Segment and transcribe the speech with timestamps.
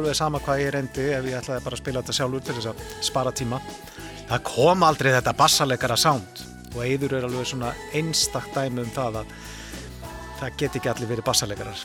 [0.00, 2.70] alveg sama hvað ég reyndi ef ég ætlaði bara að spila þetta sjálfur til þess
[2.70, 3.60] að spara tíma.
[4.30, 9.22] Það kom aldrei þetta bassaleikara sound og Eidur er alveg svona einstakт dæmi um það
[9.22, 9.32] að
[10.40, 11.84] það get ekki allir verið bassaleikarar.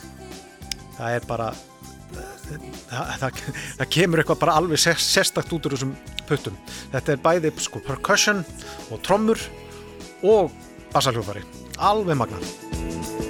[0.95, 3.41] Það er bara það, það,
[3.81, 5.95] það kemur eitthvað bara alveg sérstakt út úr þessum
[6.29, 6.57] puttum.
[6.93, 8.45] Þetta er bæði sko percussion
[8.91, 9.41] og trommur
[10.25, 10.53] og
[10.93, 11.43] bassaljófari
[11.83, 13.24] alveg magna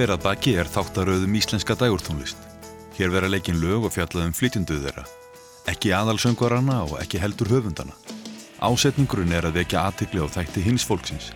[0.00, 2.38] Hver er að baki er þáttaröðum íslenska dægurtónlist.
[2.96, 5.02] Hér vera leikin lög og fjallaðum flytjunduð þeirra.
[5.68, 7.92] Ekki aðalsöngvarana og ekki heldur höfundana.
[8.64, 11.26] Ásetningurinn er að vekja aðtikli á þætti hins fólksins.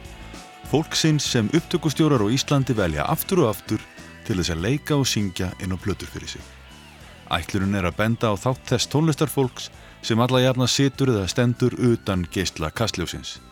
[0.70, 3.84] Fólksins sem upptökustjórar á Íslandi velja aftur og aftur
[4.24, 6.46] til þess að leika og syngja inn á blötur fyrir sig.
[7.36, 9.68] Ætlurinn er að benda á þátt þess tónlistarfólks
[10.00, 13.42] sem alla jafna situr eða stendur utan geistla kastljósins.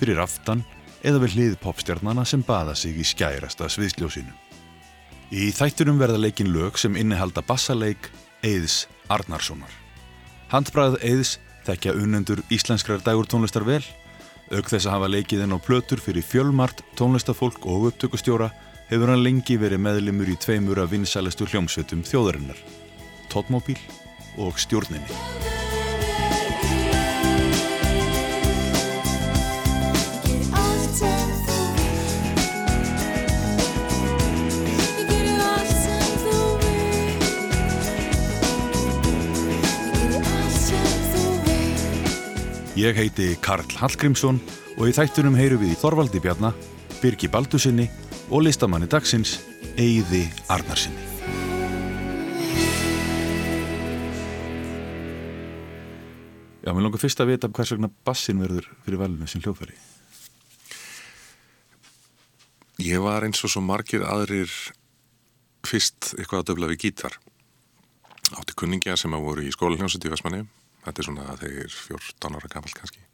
[0.00, 0.64] Fyrir aftan
[1.04, 4.32] eða við hlið popstjarnana sem baða sig í skærasta sviðsljósinu.
[5.34, 8.06] Í þættunum verða leikin lög sem innihalda bassaleik
[8.46, 9.72] Eiðs Arnarssonar.
[10.52, 11.32] Handbræð Eiðs
[11.66, 13.82] þekkja unnendur íslenskrar dagur tónlistar vel,
[14.54, 18.52] auk þess að hafa leikið inn á plötur fyrir fjölmart, tónlistafólk og upptökustjóra
[18.92, 22.62] hefur hann lengi verið meðlimur í tveimur af vinsælestu hljómsveitum þjóðarinnar,
[23.32, 23.80] Tóttmóbíl
[24.38, 25.53] og Stjórninni.
[42.74, 44.40] Ég heiti Karl Hallgrímsson
[44.74, 46.56] og í þættunum heyru við í Þorvaldi Bjarnar,
[46.98, 47.84] Birgi Baldusinni
[48.34, 49.36] og listamanni dagsins
[49.78, 50.98] Eyði Arnarsinni.
[56.64, 59.78] Já, mér langar fyrst að vita hvers vegna bassin verður fyrir valinu sem hljófæri.
[62.82, 64.50] Ég var eins og svo margir aðrir
[65.62, 67.22] fyrst eitthvað að döfla við gítar.
[68.34, 70.42] Átti kunningja sem að voru í skólanjónsut í Vestmanni
[70.84, 73.04] þetta er svona þegar 14 ára gammal kannski.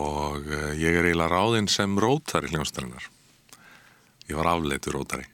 [0.00, 3.10] Og uh, ég er eiginlega ráðinn sem rótari hljómsdarinnar
[4.30, 5.26] ég var afleitur rótari.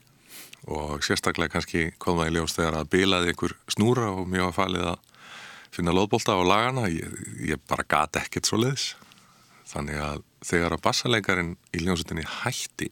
[0.67, 4.57] Og sérstaklega kannski kom það í ljós þegar að bilaði einhver snúra og mjög að
[4.57, 5.03] falið að
[5.77, 7.11] finna loðbólta á lagana ég,
[7.43, 8.95] ég bara gati ekkert svo leiðis
[9.67, 12.89] þannig að þegar að bassalegarin í hljómsutinni hætti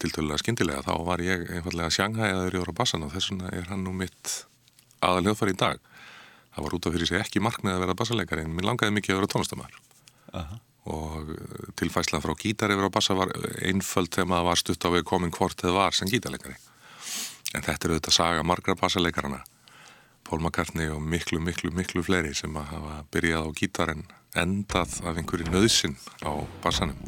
[0.00, 3.84] tiltölulega skindilega þá var ég einfallega sjanghæðaður í orða bassan og þess vegna er hann
[3.84, 4.36] nú mitt
[5.04, 5.82] aðal hljóðfari í dag
[6.54, 9.14] það var út af fyrir sig ekki markmið að vera bassaleikari en mér langaði mikið
[9.14, 9.78] að vera tónlistamæður
[10.32, 10.58] uh -huh.
[10.94, 13.32] og eh, tilfæslan frá gítar yfir á bassa var
[13.62, 16.56] einföld þegar maður var stutt á við komin hvort þið var sem gítarleikari.
[17.54, 19.44] En þetta er auðvitað saga margra bassaleikaranar
[20.24, 24.04] Pól McCartney og miklu, miklu, miklu fleiri sem að hafa byrjað á gítar en
[24.38, 26.32] endað af einhverju nöðsin á
[26.62, 27.00] bassanum.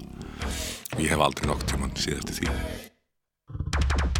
[0.98, 4.10] Ég hef aldrei nokk tíman síð eftir því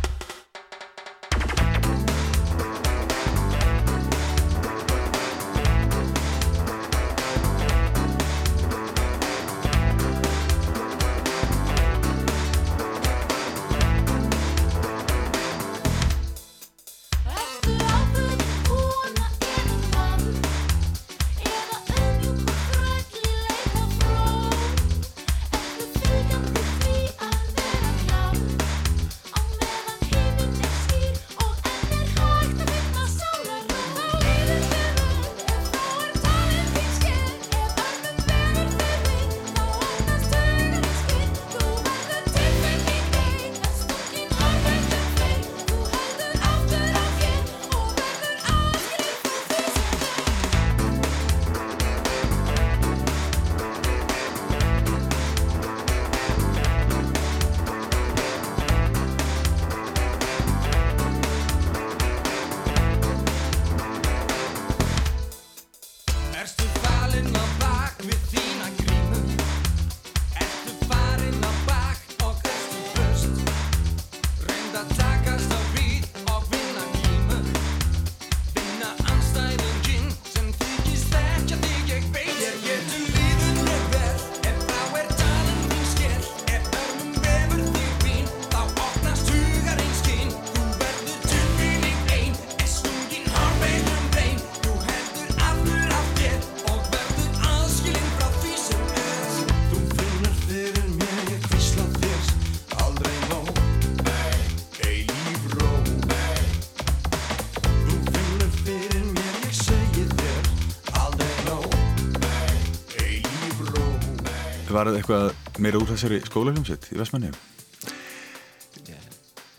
[114.83, 117.35] Var það eitthvað meira úr þessari skólahljómsveit í Vestmannheim?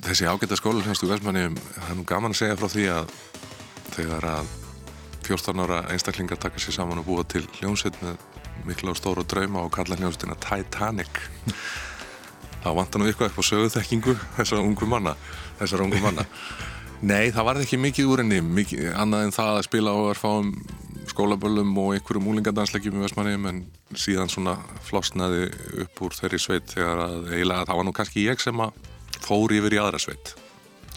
[0.03, 3.13] Þessi ágæta skólahljómsveit í Vestmannheim, það er nú gaman að segja frá því að
[3.93, 4.49] þegar að
[5.29, 8.19] 14 ára einstaklingar taka sér saman og búa til hljómsveit með
[8.67, 11.23] mikla og stóru drauma og kalla hljómsveitina Titanic
[12.59, 15.15] þá vantar nú eitthvað upp á söguþekkingu þessar ungu manna
[15.61, 16.27] þessar ungu manna
[17.13, 20.51] Nei, það var ekki mikið úr mikið, annað en það að spila á að fáum
[21.13, 23.59] skólaböllum og einhverjum úlingadansleikjum í Vestmannheim en
[23.93, 24.55] síðan svona
[24.87, 25.45] flosnaði
[25.83, 28.79] upp úr þeirri sveit þegar að eiginlega það var nú kannski ég sem að
[29.21, 30.33] fór yfir í aðra sveit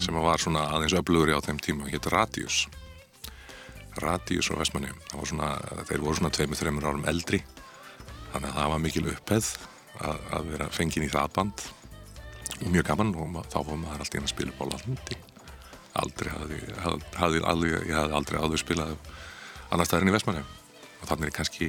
[0.01, 2.65] sem að var svona aðeins öflugur í á þeim tíma, hétt Radius.
[4.01, 5.51] Radius á Vestmannheim svona,
[5.89, 7.41] þeir voru svona 2-3 árum eldri
[8.33, 9.51] þannig að það var mikil uppheð
[10.01, 11.65] að, að vera fengin í það band.
[12.57, 15.21] Og mjög gaman og þá var maður alltaf inn að spila á landi.
[15.97, 18.97] Aldrei hafði, hafði, hafði, ég hafði aldrei áður spilað
[19.71, 20.47] annar staðar enn í Vestmannheim
[21.01, 21.67] og þannig er ég kannski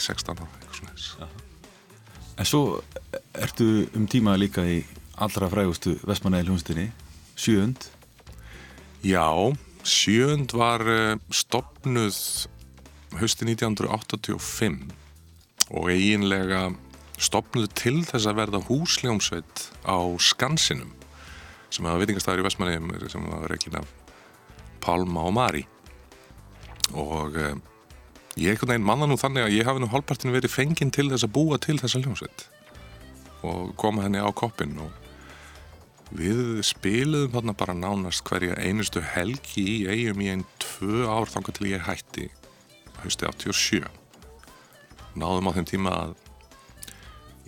[0.00, 1.40] 16 ára eitthvað svona þess
[2.40, 2.80] En svo
[3.36, 4.80] ertu um tíma líka í
[5.20, 6.88] allra frægustu Vestmannheim hljónstinni
[7.36, 7.88] Sjöund.
[9.04, 9.52] Já,
[9.84, 10.82] Sjöund var
[11.30, 12.16] stopnuð
[13.20, 14.92] hösti 1985
[15.72, 16.70] og eiginlega
[17.22, 20.92] stopnuð til þess að verða húsljómsveit á Skansinum
[21.72, 23.92] sem hafa vitingastæður í Vestmannheim sem hafa reygin af
[24.82, 25.66] Palma og Mari
[26.98, 27.54] og eh,
[28.40, 31.26] ég ekkert neginn manna nú þannig að ég hafi nú hálfpartinu verið fenginn til þess
[31.28, 32.44] að búa til þessa hljómsveit.
[33.42, 35.02] Og koma henni á koppin og
[36.12, 41.56] við spiluðum þarna bara nánast hverja einustu helgi í eigum í einn tvö ár þangar
[41.56, 42.28] til ég hætti
[43.00, 43.88] hausti 87
[45.18, 46.14] náðum á þeim tíma að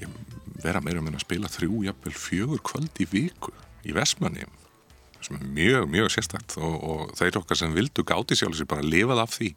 [0.00, 0.16] ég
[0.64, 3.52] vera meira með að spila þrjú, jafnvel fjögur kvöld í viku
[3.84, 4.48] í Vestmanni
[5.24, 8.84] sem er mjög, mjög sérstækt og, og þeir okkar sem vildu gáti sjálf sér bara
[8.84, 9.54] lifað af því.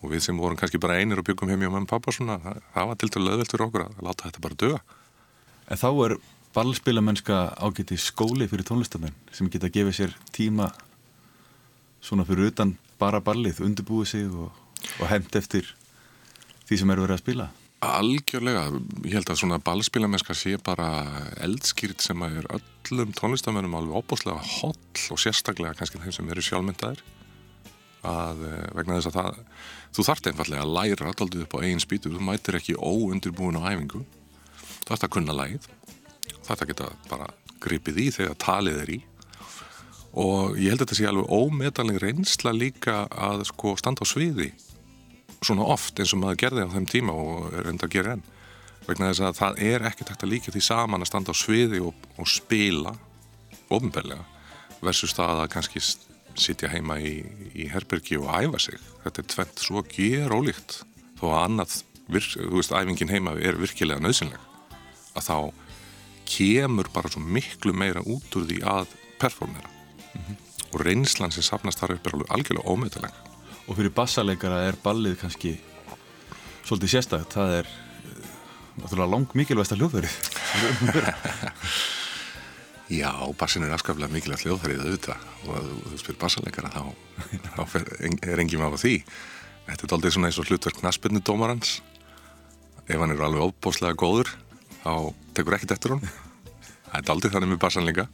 [0.00, 2.38] Og við sem vorum kannski bara einir og byggum heim hjá mamma og pappa svona,
[2.40, 4.80] það, var til dælu löðvelt fyrir okkur að láta þetta bara döga
[5.70, 6.14] En þá er
[6.56, 10.70] ballspilamennska ágæti skóli fyrir tónlistamenn sem geta að gefa sér tíma
[12.02, 14.50] svona fyrir utan bara ballið, undirbúið sig og,
[14.98, 15.68] og hend eftir
[16.66, 18.66] því sem eru verið að spila Algjörlega,
[19.08, 20.90] ég held að svona ballspilamennska sé bara
[21.40, 26.44] eldskýrt sem að er öllum tónlistamennum alveg óbúslega holl og sérstaklega kannski þeim sem eru
[26.44, 27.00] sjálfmyndaðir.
[28.04, 29.40] Að eh, vegna þess að það
[29.96, 33.72] þú þart einfallega að læra alltaf upp á eigin spýtu, þú mætir ekki óundirbúin á
[33.72, 34.04] æfingu,
[34.68, 35.68] þú þart að kunna lægið
[36.30, 37.32] þú þart að geta bara
[37.64, 39.02] gripið í þegar talið er í.
[40.20, 44.52] Og ég held að þetta sé alveg ómetanleg reynsla líka að sko standa á sviði
[45.44, 48.24] svona oft eins og maður gerði á þeim tíma og enda að gera enn
[48.86, 51.80] vegna þess að það er ekkert hægt að líka því saman að standa á sviði
[51.84, 52.94] og, og spila
[53.70, 54.24] ofinbeglega
[54.80, 55.82] versus það að kannski
[56.40, 57.20] sitja heima í,
[57.54, 58.78] í herbergi og æfa sig.
[59.04, 60.80] Þetta er tvent svo ger ólíkt
[61.20, 61.74] þó að annað,
[62.10, 64.46] virk, þú veist, æfingin heima er virkilega nöðsynleg
[65.18, 65.36] að þá
[66.30, 69.68] kemur bara svo miklu meira út úr því að performera.
[70.14, 70.36] Mm -hmm.
[70.72, 73.29] og reynslan sem sapnast þar upp er alveg algjörlega ómyndalega
[73.70, 75.54] og fyrir bassaleikara er ballið kannski
[76.66, 77.38] svolítið sérstakt.
[77.38, 77.70] Það er
[78.80, 80.14] náttúrulega lang mikilvægsta hljóðverið.
[83.00, 85.28] Já, bassin er afskaplega mikilvægt hljóðverið auðvitað.
[85.46, 86.82] Og þú spyrir bassaleikara þá,
[87.54, 88.96] þá fer, er engin maður á því.
[89.70, 91.78] Þetta er doldið svona eins og hlutverk naspinni dómarans
[92.90, 94.32] ef hann er alveg óbóslega góður
[94.82, 96.02] þá tekur ekkert eftir hún
[96.90, 98.04] Það er doldið þannig með bassan líka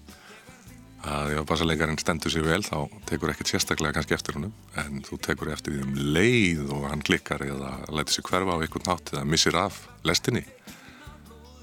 [1.06, 5.18] að ef bassalegarinn stendur sér vel þá tekur ekkert sérstaklega kannski eftir húnum en þú
[5.26, 9.12] tekur eftir því um leið og hann klikkar eða lætir sér hverfa á einhvern nátt
[9.14, 10.42] eða missir af lestinni.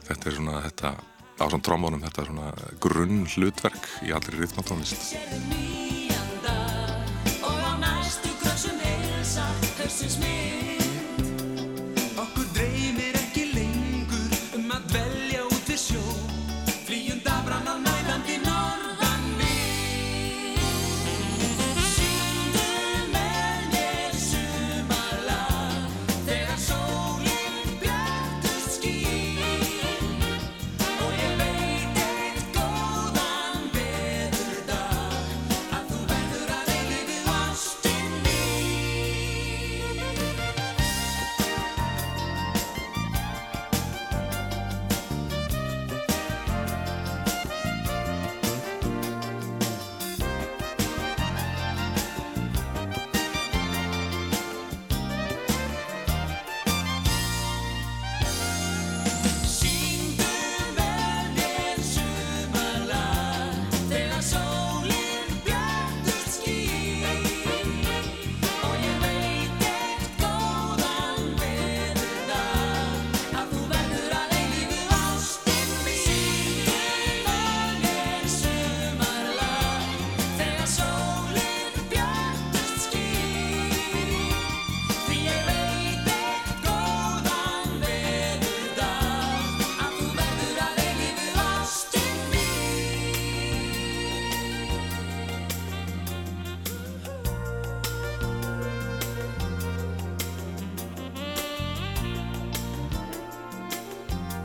[0.08, 0.94] Þetta er svona þetta
[1.40, 6.03] á svona trómónum þetta er svona grunn hlutverk í allri rítmátónlist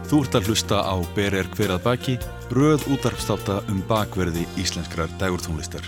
[0.08, 2.12] Þú ert að hlusta á Ber er hver að baki,
[2.56, 5.84] röð útarpstáta um bakverði íslenskrar dægurtónlistar.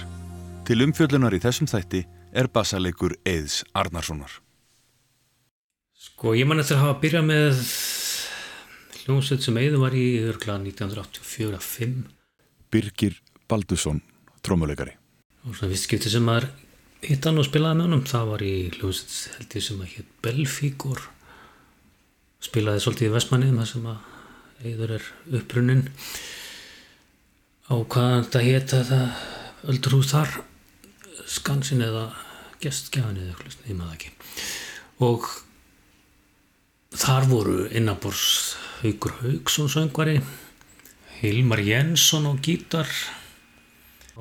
[0.69, 2.03] Til umfjöllunar í þessum þætti
[2.37, 4.35] er bassalegur Eðs Arnarssonar.
[5.97, 7.62] Sko ég man eftir að hafa byrjað með
[8.99, 11.97] hljómsveit sem Eður var í örgla 1984-5.
[12.69, 13.17] Birgir
[13.49, 14.05] Baldusson,
[14.45, 14.99] trómuleikari.
[15.49, 16.50] Og svona vist skipti sem maður
[17.09, 20.15] hitt hann og spilaði með honum, það var í hljómsveit held ég sem að hétt
[20.29, 21.09] Belfíkur.
[22.45, 24.10] Spilaði svolítið í Vestmanni þar sem að
[24.61, 25.87] Eður er upprunnin.
[27.71, 29.02] Á hvað þetta hétt þetta
[29.71, 30.40] öldurhús þar
[31.31, 32.09] skansin eða
[32.61, 34.11] gestgjafan eða eitthvað, ég maður ekki
[35.00, 35.29] og
[37.00, 38.25] þar voru innabors
[38.81, 40.19] Haugur Haugsson söngvari
[41.21, 42.88] Hilmar Jensson á gítar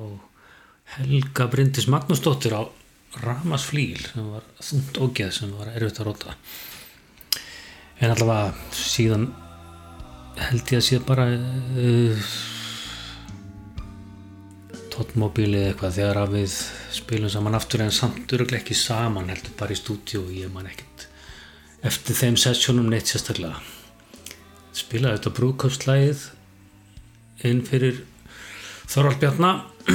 [0.00, 0.20] og
[0.96, 2.62] Helga Bryndis Magnúsdóttir á
[3.24, 6.36] Ramasflíl sem var þúnt ógeð sem var erfitt að róta
[8.00, 9.28] en allavega síðan
[10.38, 12.30] held ég að sé bara uh,
[14.92, 16.54] tóttmóbíli eða eitthvað þegar að við
[16.92, 20.68] spilum saman aftur en samt öruglega ekki saman heldur bara í stúdíu og ég man
[20.68, 21.06] ekkert
[21.86, 23.56] eftir þeim sessjónum neitt sérstaklega.
[24.76, 26.26] Spilaði þetta brúköpslægið
[27.48, 28.02] inn fyrir
[28.90, 29.56] Þorvald Bjarnar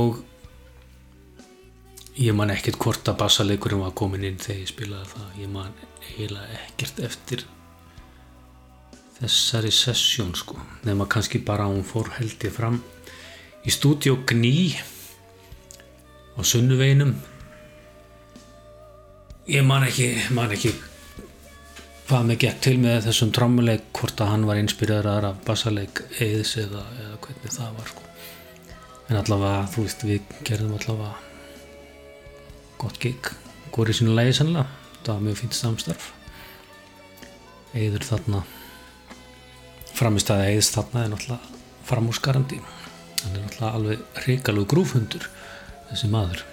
[0.00, 0.22] og
[2.18, 5.28] ég man ekkert hvort að bassaleikurinn var komin inn þegar ég spilaði það.
[5.44, 7.46] Ég man eiginlega ekkert eftir
[9.22, 10.58] þessari sessjón sko.
[10.86, 12.80] Nema kannski bara hún fór held ég fram
[13.62, 14.74] í stúdíu Gný
[16.34, 17.12] á Sunnuveinum
[19.46, 20.72] ég man ekki man ekki
[22.08, 26.56] hvað mig gekk til með þessum trommuleik hvort að hann var inspireraður af bassaleik eðis
[26.60, 28.08] eða, eða hvernig það var sko.
[29.08, 31.14] En allavega þú veist við gerðum allavega
[32.82, 33.30] gott gig.
[33.72, 34.66] Góri sínu lægi sannlega
[35.04, 36.10] það var mjög fínt samstarf.
[37.78, 38.42] Eður þarna
[39.96, 42.58] framistæði eðist þarna er náttúrulega framúrskarandi.
[43.22, 45.28] Hann er náttúrulega alveg ríkalug grúfhundur
[45.90, 46.44] þessi maður.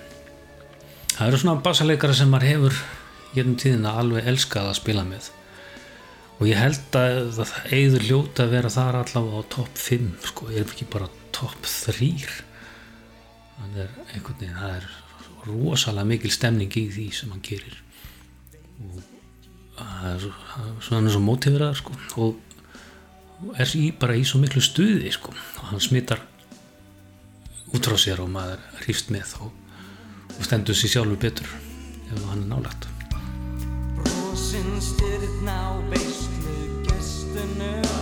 [1.15, 2.79] Það eru svona bassaleikara sem maður hefur
[3.33, 5.31] gerum tíðina alveg elskað að spila með.
[6.39, 10.47] Og ég held að það eður ljóta að vera þar allavega á topp 5 sko,
[10.53, 12.13] ég er ekki bara topp 3
[13.59, 14.85] þannig er einhvern veginn það er
[15.49, 17.75] rosalega mikil stemning í því sem hann gerir.
[18.79, 19.01] Og
[19.79, 20.27] það er
[20.87, 21.97] svona svo mótífiraðar sko.
[22.23, 22.48] Og
[23.57, 25.33] er í, bara í svo miklu stuði sko.
[25.33, 26.21] og hann smittar
[27.73, 29.53] út frá sér og maður hrýfst með og,
[30.37, 31.51] og stendur sér sjálfur betur
[32.09, 32.89] ef hann er nálagt
[34.09, 37.98] Rósin styrna á beislu gestunum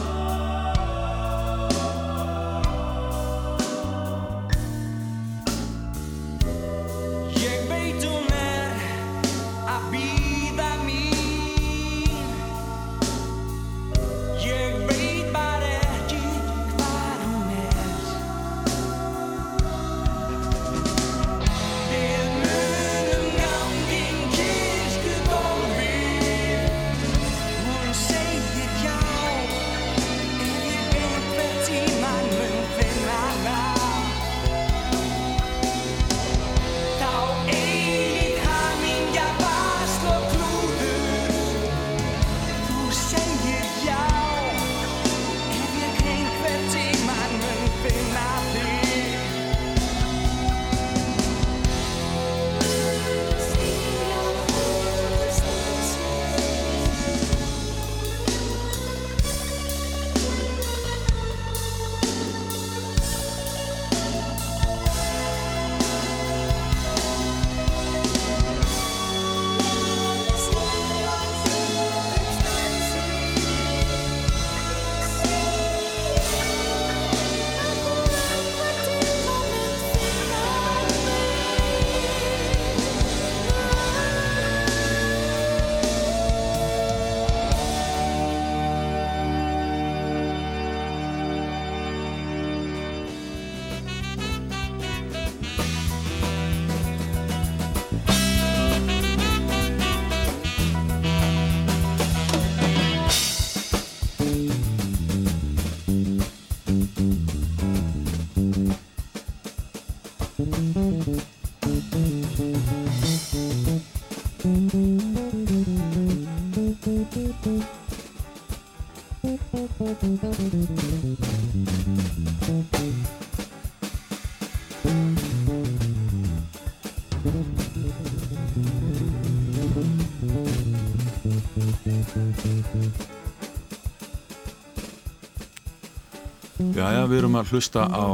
[136.87, 138.07] Jæja, við erum að hlusta á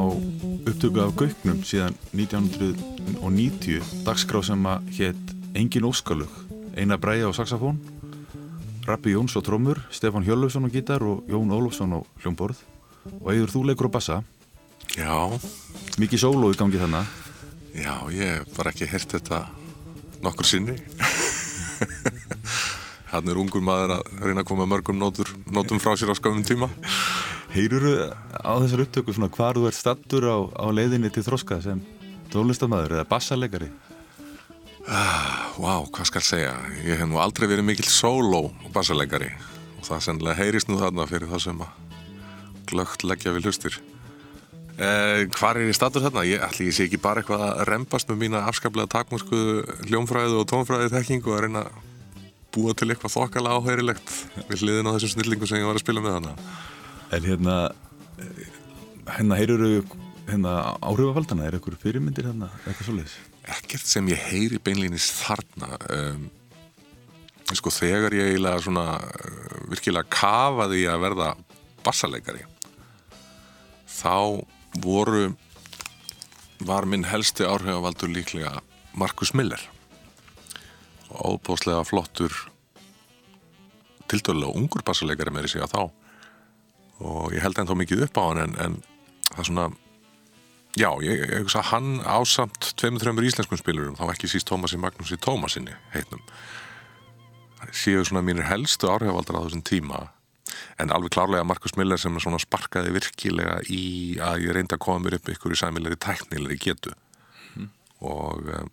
[0.66, 6.32] upptöku af Gauknum síðan 1990 dagskrá sem að hétt Engin Óskalug.
[6.74, 7.78] Einar Bræja á saxofón
[8.88, 12.58] Rappi Jóns á trommur Stefan Hjörlufsson á gítar og Jón Ólofsson á hljómborð.
[13.22, 14.26] Og eigður þú leikur á bassa.
[14.98, 15.30] Já,
[16.02, 17.06] mikið sóló í gangi þannig
[17.78, 19.54] já, ég bara ekki heyrt þetta
[20.26, 20.82] nokkur sinni.
[23.14, 26.42] Hann er ungur maður að reyna að koma mörgum nótur, nótum frá sér á skamum
[26.42, 26.74] tíma.
[27.54, 27.96] Heyruru
[28.34, 31.82] á þessar upptöku svona hvar þú ert stattur á, á leiðinni til þroska sem
[32.34, 33.70] tónlistamæður eða bassalegari
[34.84, 36.54] Vá, hvað skal segja?
[36.84, 39.30] Ég hef nú aldrei verið mikill sóló bassalegari
[39.78, 41.94] og það sennilega heyrist nú þarna fyrir það sem að
[42.74, 43.78] glögt leggja við hlustir.
[44.74, 46.26] Eh, hvar er ég statur þarna?
[46.28, 49.40] Ég ætli ég sé ekki bara eitthvað að rembast með mína afskaplega takmörsku
[49.88, 51.82] hljómfræðu og tónfræðu þekkingu og að reyna að
[52.54, 54.16] búa til eitthvað þokkala áheyrilegt
[54.50, 56.36] við hliðin á þessum snillingu sem ég var að spila með hana.
[57.14, 57.58] En hérna
[59.14, 59.84] hérna heyruru
[60.30, 63.20] hérna áhrifavaldana, er eitthvað fyrirmyndir hérna, eitthvað svoleiðis?
[63.44, 66.28] ekkert sem ég heyri beinlýnis þarna um,
[67.54, 71.30] sko þegar ég eiginlega svona uh, virkilega kafaði að verða
[71.84, 72.46] bassaleikari
[73.92, 74.40] þá
[74.84, 75.34] voru
[76.64, 78.62] var minn helsti áhrifavaldur líklega
[78.96, 79.60] Markus Miller.
[81.12, 82.32] Og óbúslega flottur
[84.08, 85.82] tildölulega ungur bassaleikari með þessi að þá
[87.04, 88.78] og ég held ennþá mikið upp á hann en, en
[89.30, 89.70] það er svona
[90.74, 95.20] Já, ég, hugsa að hann ásamt tveimur, þreimur íslenskum spilurum, þá ekki síst Tómasi Magnúsi
[95.22, 96.24] Tómasinni heitnum.
[97.70, 100.00] Séu svona mínir helstu áhrifavaldar á þessum tíma
[100.82, 103.84] en alveg klárlega Markus Miller sem svona sparkaði virkilega í
[104.18, 106.96] að ég reyndi að koma mér upp ykkur í sæmilegri tæknilegri getu.
[108.04, 108.72] Og um,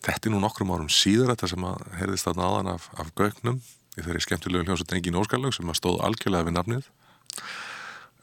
[0.00, 3.60] þetta er nú nokkrum árum síður þetta sem að heyrðist þarna aðan af, af gögnum
[3.98, 6.90] í þeirri skemmtilegu hljómsveit Engin Óskarlög sem að stóð algjörlega við nafnið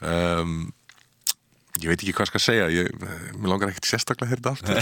[0.02, 0.58] um,
[1.78, 2.88] Ég veit ekki hvað skal segja, ég,
[3.38, 4.78] mér langar ekkert sérstaklega að aftur.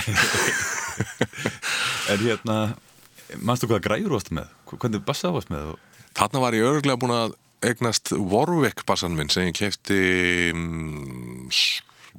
[2.14, 2.56] En hérna,
[3.44, 4.52] mannstu hvað græður varst með?
[4.70, 5.74] Hvernig bassa varst með?
[6.16, 7.34] Þarna var ég örgulega búin að
[7.66, 9.98] eignast Warwick bassan minn sem ég kefti
[10.54, 11.50] um,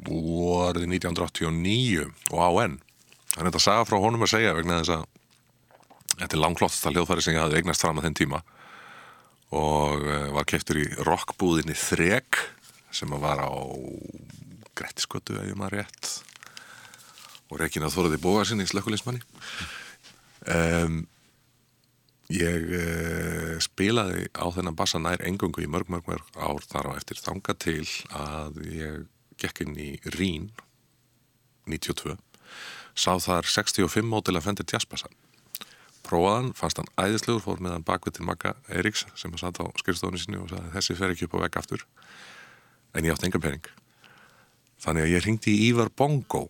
[0.05, 2.77] vorið 1989 og á enn.
[3.33, 5.07] Það er þetta að saga frá honum að segja vegna þess að
[6.17, 8.43] þetta er langklottasta hljóðfæri sem ég hafði eignast fram að þenn tíma
[9.55, 12.41] og uh, var keftur í rockbúðinni Þrek
[12.95, 13.53] sem var á
[14.77, 16.13] Grettiskötu ef ég maður rétt.
[17.51, 19.23] Og Regina Þóraði Bóa sinni í slökkulismanni
[20.51, 21.05] um,
[22.33, 26.99] ég uh, spilaði á þennan bassa nær engungu í mörg, mörg, mörg ár þar á
[26.99, 29.05] eftir þanga til að ég
[29.39, 30.51] gekk inn í Rín
[31.71, 32.17] 92
[32.97, 35.11] sá þar 65 mótil að fendi jazzbassa
[36.07, 39.67] prófaðan, fannst hann æðislegur fór með hann bakvið til Magga Eiríks sem að satt á
[39.83, 41.89] skrifstofunni sinni og sagði þessi fer ekki upp á vegg aftur
[42.97, 43.75] en ég átti enga pening
[44.83, 46.47] Þannig að ég ringdi í Ívar Bongo,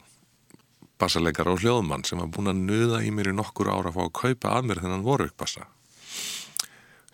[0.99, 4.03] bassalegar og hljóðmann sem var búin að nuða í mér í nokkur ára að fá
[4.07, 5.69] að kaupa að mér þennan vorukbassa.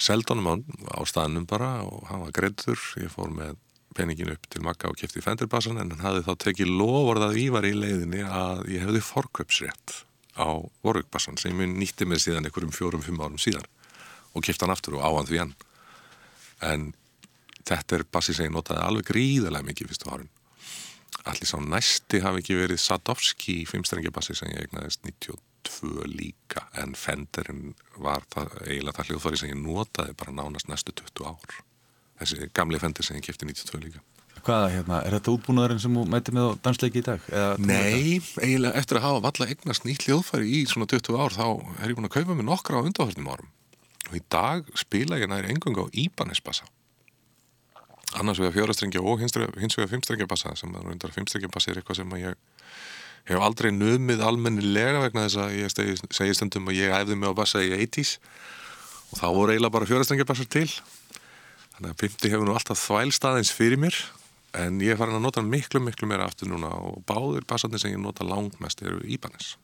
[0.03, 0.55] Seldonum á,
[0.99, 2.81] á staðnum bara og hann var greittur.
[2.99, 3.59] Ég fór með
[3.95, 7.75] peningin upp til makka og kæfti fendirbassan en hann hafði þá tekið lofvarðað Ívar í
[7.77, 9.99] leiðinni að ég hefði forköpsrétt
[10.39, 10.49] á
[10.85, 13.67] vorukbassan sem ég nýtti með síðan einhverjum fjórum-fimm árum síðan
[14.33, 15.55] og kæfti hann aftur og áhand við hann.
[16.65, 16.87] En
[17.69, 20.31] þetta er bassi sem ég notaði alveg gríðarlega mikið fyrstu árin.
[21.29, 27.77] Allir sá næsti hafi ekki verið Sadovski fimmstrengjabassi sem ég egnaðist 92 líka en Fenderinn
[28.01, 31.61] var það, eiginlega það hljóðfari sem ég notaði bara nánast næstu 20 ár.
[32.23, 34.03] Þessi gamli Fender sem ég kæfti 92 líka
[34.43, 37.27] Hvaða, hérna, er þetta útbúnaðurinn sem þú mæti með á dansleiki í dag?
[37.31, 41.45] Eða, Nei, eiginlega eftir að hafa valla eignast nýtt hljóðfari í svona 20 ár þá
[41.79, 43.53] er ég búin að kaupa mig nokkra á undáhörnum árum.
[44.11, 46.67] Og í dag spila ég næri engung á Íbanesbassa.
[48.19, 52.01] Annars vegar fjórastrengja og hins vegar fimmstrengja bassa sem er undar fimmstrengja bassi er eitthvað
[52.01, 52.35] sem ég
[53.31, 57.39] hef aldrei numið almennilega vegna þess að ég segi stundum að ég æfði mig á
[57.39, 58.17] bassa í 80's
[59.13, 60.67] og þá voru eiginlega bara fjórastrengja bassar til.
[61.77, 63.97] Þannig að fymti hefur nú alltaf þvælstaðins fyrir mér
[64.59, 67.95] en ég er farin að nota miklu miklu meira aftur núna og báðir bassarnir sem
[67.95, 69.57] ég nota langmest eru Íbanes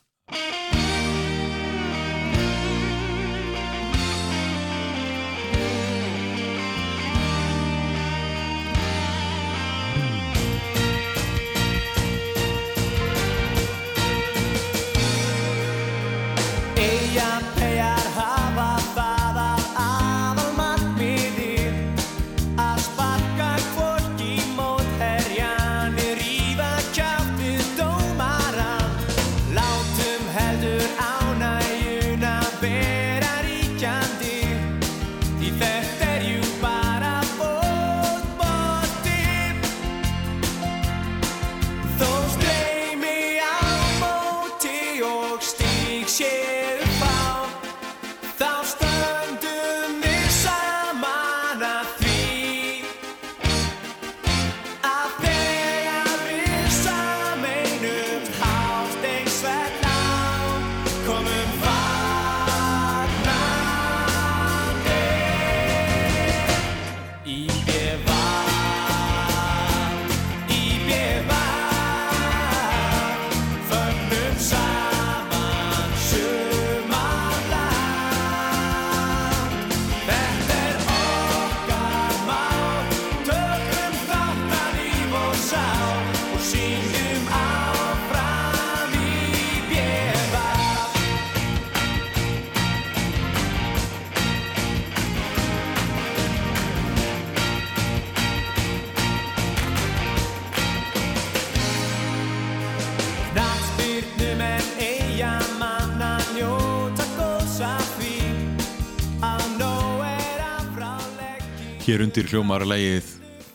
[111.88, 113.06] Hér undir hljómar lægið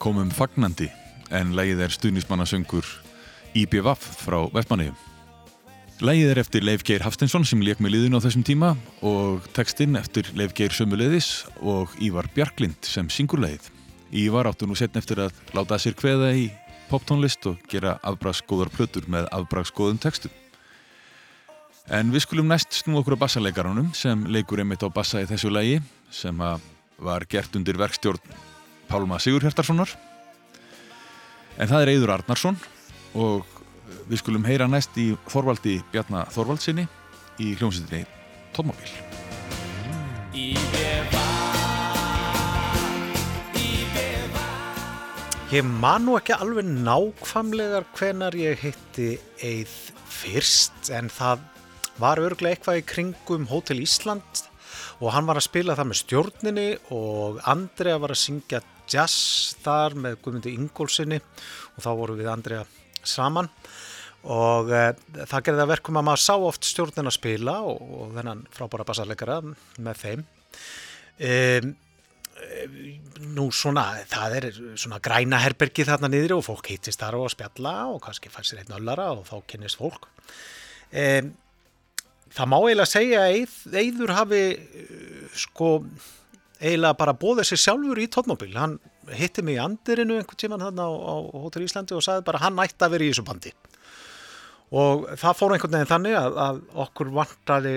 [0.01, 0.87] komum fagnandi
[1.37, 2.87] en lægið er stuðnismannasöngur
[3.61, 4.95] IBVF frá Vestmanniðum.
[6.01, 8.71] Lægið er eftir Leif Geir Hafstensson sem leik með liðin á þessum tíma
[9.05, 13.69] og textinn eftir Leif Geir Sömuleiðis og Ívar Bjarklind sem syngur lægið.
[14.09, 16.49] Ívar áttu nú setn eftir að láta sér kveða í
[16.89, 20.33] poptónlist og gera afbraksgóðar plötur með afbraksgóðum textum.
[21.85, 25.53] En við skulum næst snú okkur á bassalegaranum sem leikur einmitt á bassa í þessu
[25.53, 28.21] lægi sem að var gert undir verkstjórn
[28.89, 29.93] Pálma Sigurhjartarssonar
[31.57, 32.57] en það er Eidur Arnarsson
[33.13, 33.47] og
[34.09, 36.87] við skulum heyra næst í Þorvaldi Bjarnar Þorvaldsinni
[37.41, 38.05] í hljómsveitinni
[38.53, 38.93] Tómabil
[45.53, 49.73] Ég man nú ekki alveg nákvæmlegar hvenar ég hitti Eið
[50.09, 51.43] fyrst en það
[52.01, 54.47] var örglega eitthvað í kringum Hotel Ísland
[54.99, 59.97] og hann var að spila það með stjórninni og Andrea var að syngja jazz þar
[59.99, 62.63] með Guðmundi Ingólfsinni og þá voru við Andrea
[63.03, 63.49] saman.
[64.23, 64.83] Og e,
[65.27, 68.85] það gerði að verkum að maður sá oft stjórnin að spila og, og þennan frábæra
[68.87, 69.39] bassarleikara
[69.83, 70.23] með þeim.
[71.19, 71.33] E,
[73.33, 74.47] nú svona það er
[74.79, 78.63] svona græna herbergi þarna niður og fólk hittist þar og spjalla og kannski fær sér
[78.63, 80.07] einn öllara og þá kynnist fólk.
[80.91, 81.21] E,
[82.33, 85.69] það má eiginlega segja að Eður hafi uh, sko
[86.63, 88.77] eiginlega bara bóðið sér sjálfur í tónmobil hann
[89.11, 92.61] hitti mig í andirinu einhvern tíman þarna á, á Hotel Íslandi og sagði bara hann
[92.63, 93.51] ætti að vera í þessu bandi.
[94.73, 97.75] Og það fór einhvern veginn þannig að, að okkur vantaði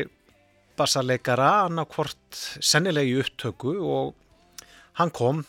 [0.78, 4.14] bassarleikara annarkvort sennilegi upptöku og
[5.00, 5.42] hann kom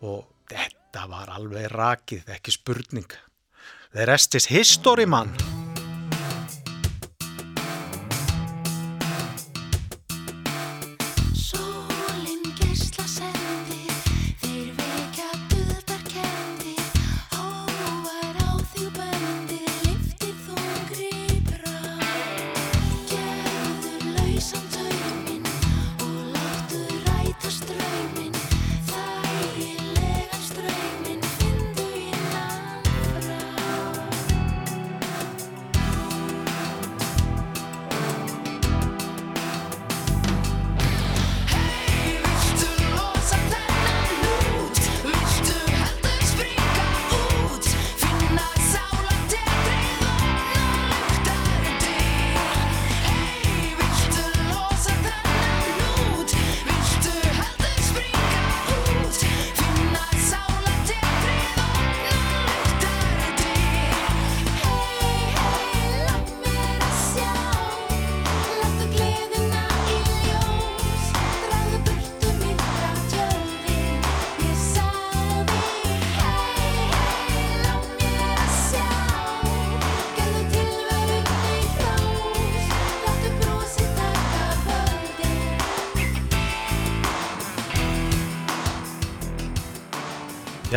[0.00, 3.16] og þetta var alveg rakið, ekki spurning.
[3.94, 5.34] The rest is history man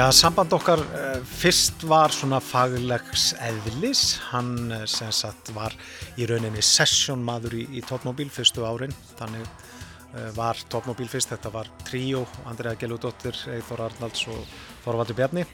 [0.03, 4.01] Já, samband okkar uh, fyrst var svona faglegs eðlis,
[4.33, 5.71] hann uh, sem sagt var
[6.19, 11.71] í rauninni sessjónmaður í, í Topmobil fyrstu árin, þannig uh, var Topmobil fyrst, þetta var
[11.87, 14.43] tríó, Andrea Geludóttir, Eithor Arnalds og
[14.83, 15.47] Þorvaldur Bjarni,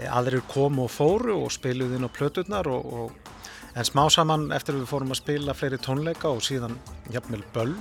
[0.00, 3.32] Eh, aðrir komu og fóru og spiluði inn á plöturnar og, og,
[3.76, 6.78] en smá saman eftir við fórum að spila fleiri tónleika og síðan
[7.12, 7.74] jafnvel böll,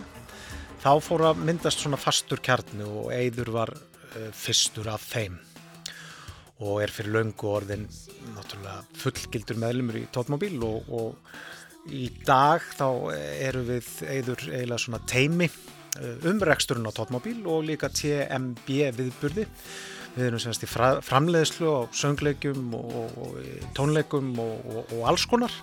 [0.84, 5.40] þá fór að myndast svona fastur kjarni og Eður var uh, fyrstur af þeim
[6.60, 7.86] og er fyrir löngu orðin
[8.36, 15.00] náttúrulega fullgildur meðlumur í Tóttmobil og, og í dag þá eru við eður eiginlega svona
[15.10, 18.68] teimi eh, um reksturinn á Tóttmobil og líka TMB
[18.98, 19.48] viðburði.
[20.18, 23.40] Við erum semst í fra, framleiðslu á söngleikum og, og,
[23.78, 25.54] tónleikum og, og, alls konar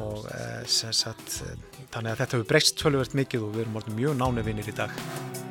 [0.00, 3.80] og eh, sem sagt eh, þannig að þetta hefur breyst tölvöld mikið og við erum
[3.82, 5.49] orðin mjög náni vinnir í dag.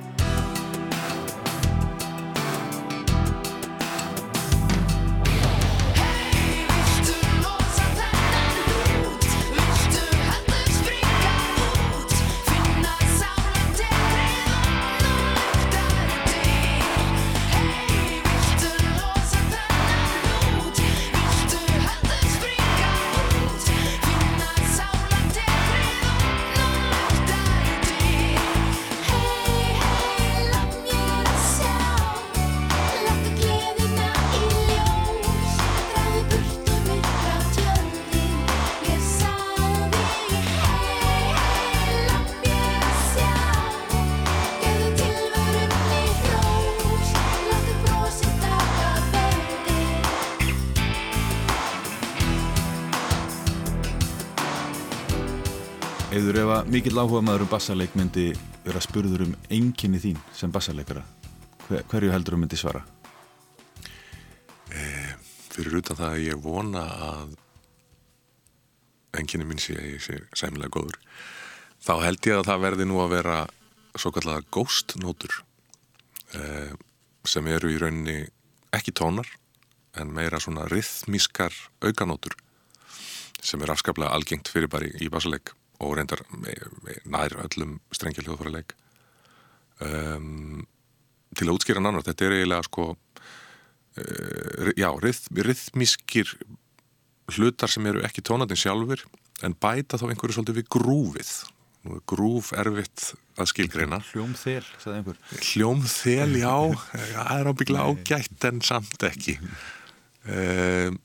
[56.89, 58.23] Mikill áhuga maður um bassaleik myndi
[58.65, 61.03] vera spurður um einkinni þín sem bassaleikara
[61.67, 62.81] hver, hverju heldur þú myndi svara?
[65.53, 67.35] fyrir utan það að ég vona að
[69.21, 70.97] enginni mín sé að ég sé sæmilega góður
[71.77, 73.37] þá held ég að það verði nú að vera
[73.93, 75.43] svo kallega ghost nótur
[76.41, 76.73] eh,
[77.21, 78.17] sem eru í rauninni
[78.73, 79.29] ekki tónar
[79.93, 81.53] en meira svona rithmískar
[81.85, 82.33] aukanótur
[83.43, 86.23] sem er afskaplega algengt fyrir bara í, bassaleik og reyndar
[87.07, 88.75] nær öllum strengja hljóðfæraleik.
[89.79, 90.65] Um,
[91.37, 96.33] til að útskýra nánar þetta er eiginlega sko uh, já, rithmískir
[97.31, 99.05] hlutar sem eru ekki tónatinn sjálfur
[99.45, 101.33] en bæta þá einhverju svolítið við grúfið.
[101.87, 104.01] Nú er grúf erfitt að skilgreina.
[104.09, 105.19] Hljómþel, sagði einhver.
[105.47, 106.55] Hljómþel, já,
[107.13, 109.37] það er ábygglega ágætt en samt ekki.
[110.27, 110.99] Um,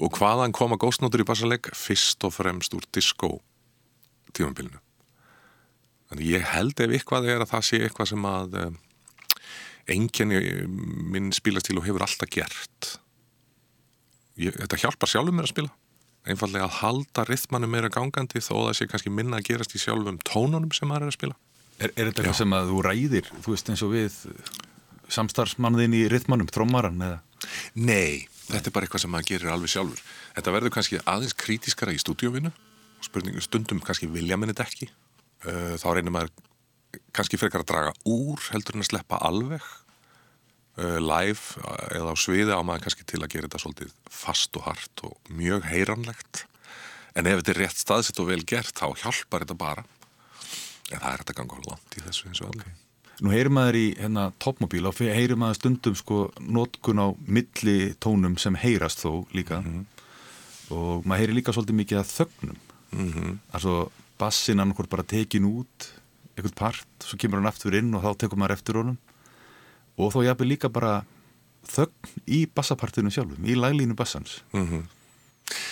[0.00, 1.72] og hvaðan koma góstnótur í bassaleg?
[1.76, 3.38] Fyrst og fremst úr disco
[4.36, 4.80] tímambilinu.
[6.10, 8.78] Þannig ég held ef eitthvað er að það sé eitthvað sem að um,
[9.94, 12.94] enginni minn spílastíl og hefur alltaf gert.
[14.40, 15.72] Ég, þetta hjálpar sjálfum mér að spila.
[16.30, 20.18] Einfallega að halda rithmanum meira gangandi þó það sé kannski minna að gerast í sjálfum
[20.26, 21.38] tónunum sem maður er að spila.
[21.80, 24.18] Er, er þetta eitthvað sem að þú ræðir, þú veist eins og við
[25.10, 27.20] samstarfsmanniðin í rithmannum, trommaran eða?
[27.78, 30.02] Nei, þetta er bara eitthvað sem maður gerir alveg sjálfur.
[30.34, 32.52] Þetta verður kannski aðeins krítiskara í stúdíóvinu
[33.00, 34.90] og spurningu stundum kannski vilja minni þetta ekki.
[35.46, 36.32] Uh, Þá reynir maður
[37.16, 42.16] kannski frekar að draga úr heldur en að sleppa alveg uh, live uh, eða á
[42.20, 46.44] sviði á maður kannski til að gera þetta svolítið fast og hart og mjög heyranlegt.
[47.16, 49.86] En ef þetta er rétt staðsett og vel gert þá hjálpar þetta bara.
[50.90, 52.76] En það er þetta ganga langt í þessu eins og alveg.
[53.20, 58.38] Nú heyrir maður í hérna toppmóbíl og heyrir maður stundum sko notkun á milli tónum
[58.40, 59.60] sem heyrast þó líka
[60.72, 62.60] og maður heyrir líka svolítið mikið að þögnum
[62.92, 63.38] Mm -hmm.
[63.52, 65.92] altså bassin annarkvort bara tekin út
[66.36, 68.98] einhvern part, svo kemur hann aftur inn og þá tekur maður eftir honum
[69.96, 71.04] og þá jafnir líka bara
[71.66, 74.42] þögn í bassapartinu sjálfum, í laglínu bassans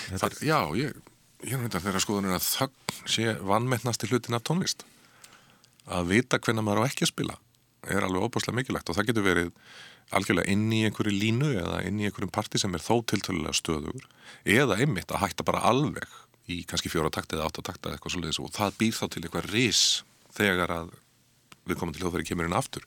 [0.08, 0.94] Það, já, ég,
[1.46, 4.84] ég veit að þeirra skoðun er að þögn sé vannmettnasti hlutin af tónlist.
[5.88, 7.38] Að vita hvenna maður á ekki að spila
[7.88, 9.52] er alveg óbúslega mikilvægt og það getur verið
[10.18, 14.08] algjörlega inn í einhverju línu eða inn í einhverjum parti sem er þó tiltölulega stöðugur
[14.48, 16.08] eða einmitt að hætta bara alveg
[16.48, 19.22] í kannski fjóra takti eða átta takti eða eitthvað svoleiðis og það býr þá til
[19.22, 19.82] eitthvað ris
[20.38, 20.96] þegar að
[21.68, 22.84] við komum til hljóðfæri kemur inn aftur.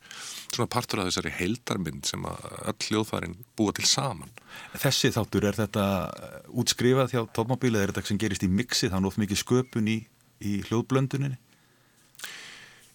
[0.52, 4.32] Svona partur af þessari heildarmynd sem að öll hljóðfærin búa til saman.
[4.74, 8.90] Þessi þáttur, er þetta uh, útskrifað hjá toppmóbíl eða er þetta sem gerist í mixi,
[8.90, 9.98] er nótt mikið sköpun í,
[10.42, 11.38] í hljóðblönduninni?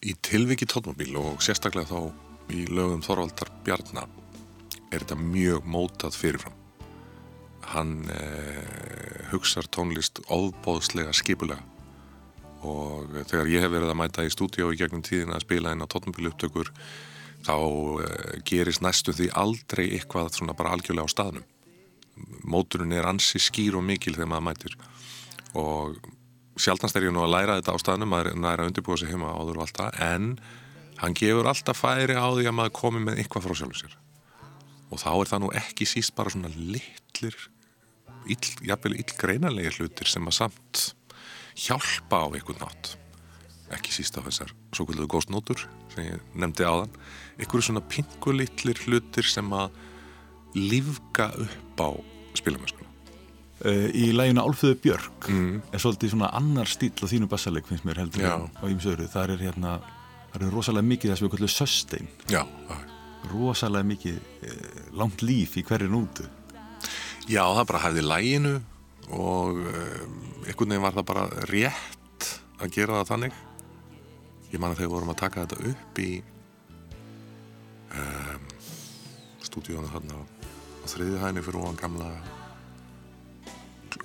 [0.06, 4.10] Í tilviki tónmóbíl og sérstaklega þá í lögum Þorvaldar Bjarnar
[4.90, 6.55] er þetta mjög mótað fyrirfram.
[7.72, 11.62] Hann eh, hugsar tónlist óbóðslega skipulega
[12.66, 15.84] og þegar ég hef verið að mæta í stúdíó í gegnum tíðin að spila inn
[15.84, 16.72] á tónmóbíl upptökur
[17.46, 21.46] þá eh, gerist næstu því aldrei eitthvað svona bara algjörlega á staðnum.
[22.48, 24.78] Móturinn er ansi skýr og mikil þegar maður mætir
[25.56, 25.98] og
[26.60, 29.34] sjálfnast er ég nú að læra þetta á staðnum, maður er að undirbúa sig heima
[29.36, 30.28] áður og allt það, en
[31.02, 33.96] hann gefur alltaf færi á því að maður komi með eitthvað frá sjálfum sér.
[34.86, 37.36] Og þá er það nú ekki síst bara svona litlir,
[38.26, 40.84] ill, jafnvel illgreinalegi hlutir sem að samt
[41.56, 42.96] hjálpa á einhvern nátt.
[43.74, 45.64] Ekki síst á þessar svo kvölduðu góstnótur
[45.94, 46.92] sem ég nefndi áðan.
[47.40, 49.70] Einhverju svona pingulitlir hlutir sem að
[50.56, 51.88] lífga upp á
[52.38, 52.84] spilamöskuna.
[53.64, 55.62] Uh, í læginu Álföðu Björk Mm.
[55.72, 58.36] er svolítið svona annar stíl á þínu bassaleik finnst mér heldur Já.
[58.44, 59.80] á ímsöðru það er hérna,
[60.34, 62.42] það er rosalega mikið þess að við kallum sustain, Já,
[63.32, 66.28] rosalega mikið uh, langt líf í hverju nútu
[67.26, 68.54] Já, það bara hæfði læginu
[69.16, 72.28] og um, einhvern veginn var það bara rétt
[72.62, 73.40] að gera það þannig.
[74.52, 76.10] Ég man að þegar vorum að taka þetta upp í
[77.98, 78.46] um,
[79.42, 82.12] stúdíónu þarna á, á þriði hæðinni fyrir ofan gamla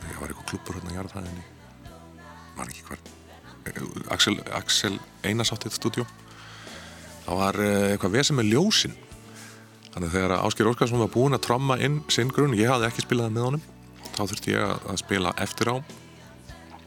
[0.01, 1.45] það var eitthvað klubbur hérna í jarðhæðinni?
[2.57, 3.05] Man ekki hver
[4.09, 6.05] Axel, Axel Einarsáttið stúdíó.
[7.27, 8.97] Það var eh, eitthvað vesið með ljósin
[9.91, 13.03] Þannig að þegar Ásker Óskarsson var búinn að tromma inn sinn grunn, ég hafði ekki
[13.03, 13.63] spilað með honum
[14.15, 15.75] þá þurfti ég að- spila eftir á.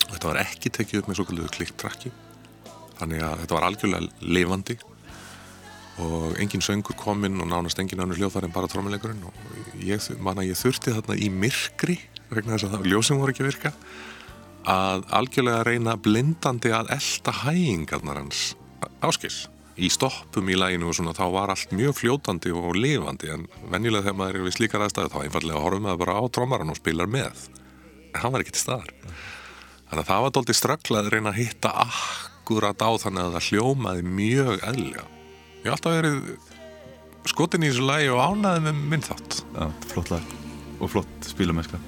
[0.08, 2.12] Þetta var ekki tekið upp með svo kalluðu klikktrakki
[2.98, 4.78] þannig að þetta var algjörlega lifandi.
[5.98, 9.22] Og engin söngur kominn og nánast engin önnur hljóðfæri en bara trommuleikurinn.
[9.22, 9.34] Og
[9.78, 11.98] ég þu- man að ég þurfti þarna í myrkri
[12.30, 13.72] vegna þess að það ljósum voru ekki virka
[14.66, 18.54] að algjörlega reyna blindandi að elda hægingarnar hans.
[19.02, 23.46] Áskis í stoppum í læginu og svona þá var allt mjög fljótandi og lifandi en
[23.72, 26.78] venjulega þegar maður er við slíkar aðstæðu þá einfallega horfum maður bara á trommaran og
[26.78, 27.46] spilar með
[28.14, 28.92] en hann var ekki til staðar
[29.94, 33.48] Þannig að það var dóldi ströggla að reyna að hitta akkurat á þannig að það
[33.50, 35.04] hljómaði mjög eðlilega.
[35.60, 36.18] Ég hef alltaf verið
[37.30, 39.40] skotin í þessu lagi og ánaði með minn þátt.
[39.54, 40.36] Já, flott lag
[40.80, 41.78] og flott spílamennska.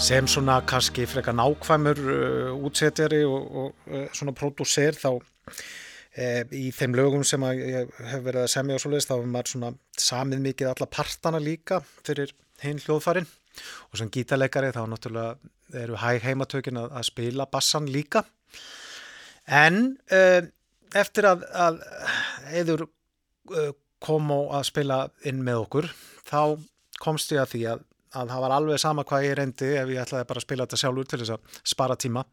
[0.00, 6.70] Sem svona kannski frekar nákvæmur uh, útsetjari og, og uh, svona pródúser þá uh, í
[6.72, 9.72] þeim lögum sem að ég hef verið að semja og svoleiðist þá hefur maður svona
[10.00, 12.32] samið mikið alla partana líka fyrir
[12.64, 13.28] hinn hljóðfærin
[13.90, 18.24] og sem gítarleikari þá náttúrulega eru hæg heimatökin að, að spila bassan líka.
[19.44, 19.82] En
[20.16, 20.40] uh,
[20.96, 21.84] eftir að, að
[22.62, 23.70] eður uh,
[24.00, 25.92] kom á að spila inn með okkur
[26.24, 26.56] þá
[27.04, 27.86] komst ég að því að
[28.18, 30.80] að það var alveg sama hvað ég reyndi ef ég ætlaði bara að spila þetta
[30.82, 32.24] sjálfur til þess að spara tíma.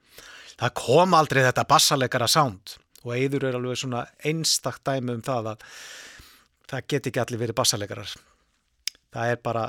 [0.57, 5.51] Það kom aldrei þetta bassaleikara sound og Eiður er alveg svona einstakt dæmi um það
[5.53, 5.65] að
[6.67, 8.15] það get ekki allir verið bassaleikarar.
[9.13, 9.63] Það er bara,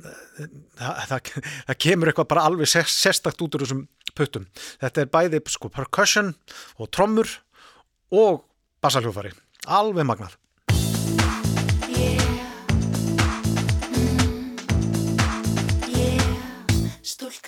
[0.00, 1.32] það, það,
[1.66, 3.82] það kemur eitthvað bara alveg sér- sérstakt út úr þessum
[4.16, 4.46] puttum.
[4.80, 6.32] Þetta er bæði sko percussion
[6.78, 7.28] og trommur
[8.14, 8.44] og
[8.80, 9.34] bassaljófari.
[9.68, 10.38] Alveg magnað.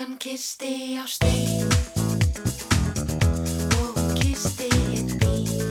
[0.03, 1.71] Stúlkan kisti á stein
[3.79, 5.63] og kisti einn bíl.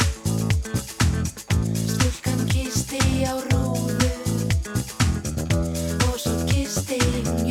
[1.92, 4.14] Stúlkan kisti á rúðu
[6.08, 6.96] og svo kisti
[7.28, 7.51] hún jörðina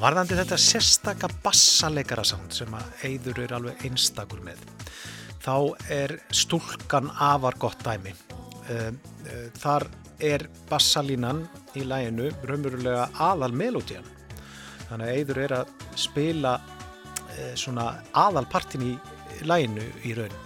[0.00, 4.62] Varðandi þetta sérstaka bassaleikara sound sem að Eiður er alveg einstakur með
[5.44, 5.56] þá
[5.92, 8.14] er stúlkan afar gott dæmi.
[8.72, 9.84] Eh, eh, þar
[10.16, 11.42] er bassalínan
[11.76, 14.08] í læginu raunverulega aðal melodían
[14.86, 16.54] þannig að Eiður er að spila
[17.36, 18.94] eh, svona aðalpartin í
[19.44, 20.40] læginu í raun.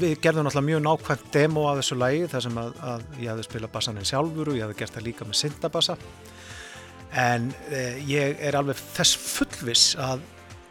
[0.00, 3.46] Við gerðum náttúrulega mjög nákvæmt demo af þessu lægi þar sem að, að ég hafði
[3.46, 5.98] spilað bassaninn sjálfur og ég hafði gert það líka með syndabassa
[7.18, 10.22] en eh, ég er alveg þess fullviss að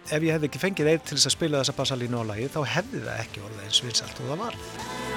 [0.10, 2.62] ef ég hefði ekki fengið einn til þess að spila þessa bassalínu á lagi þá
[2.78, 5.09] hefði það ekki orðið eins vinsalt og það var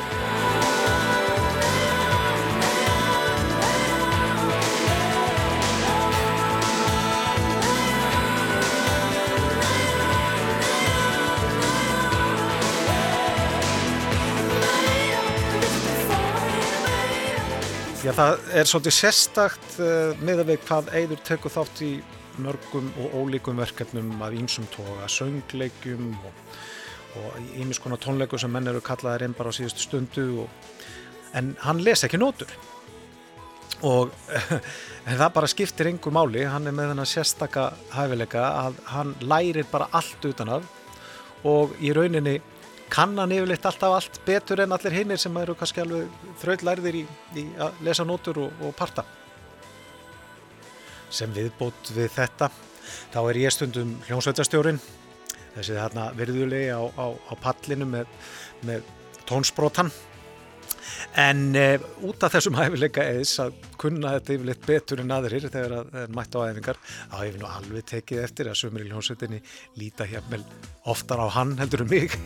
[18.03, 21.91] Já, það er svolítið sérstakt uh, með að við hvað Eidur tekur þátt í
[22.43, 26.41] mörgum og ólíkum verkefnum af ýmsum toga, söngleikjum og,
[27.21, 30.75] og ýmis konar tónleikum sem menn eru kallaðir inn bara á síðustu stundu og,
[31.39, 32.51] en hann les ekki nótur
[33.87, 34.11] og
[35.07, 39.93] það bara skiptir engu máli, hann er með þennan sérstaka hæfileika að hann lærir bara
[39.95, 40.67] allt utan að
[41.47, 42.41] og í rauninni
[42.93, 46.13] kann hann yfirleitt alltaf allt betur en allir hinnir sem eru kannski alveg
[46.43, 47.03] þrautlærðir í,
[47.41, 49.05] í að lesa nótur og, og parta.
[51.13, 52.51] Sem viðbót við þetta,
[53.13, 54.81] þá er ég stundum hljónsveitastjórin,
[55.57, 58.17] þessi þarna virðulegi á, á, á pallinu með,
[58.69, 58.89] með
[59.29, 59.93] tónsbrotan.
[61.21, 61.77] En e,
[62.09, 66.13] út af þessum hæfileika eðis að kunna þetta yfirleitt betur en aðrir þegar að er
[66.17, 69.41] mætt á æfingar, þá hef ég nú alveg tekið eftir að sömur í hljónsveitinni
[69.81, 70.21] líta hjá
[70.93, 72.17] oftar á hann heldur um mig.